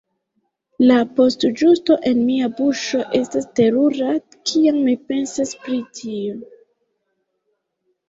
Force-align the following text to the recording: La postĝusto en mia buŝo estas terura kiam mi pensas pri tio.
La 0.91 0.95
postĝusto 1.19 1.97
en 2.13 2.23
mia 2.31 2.49
buŝo 2.63 3.03
estas 3.21 3.47
terura 3.61 4.17
kiam 4.39 4.83
mi 4.89 4.99
pensas 5.13 5.57
pri 5.65 5.81
tio. 6.03 6.45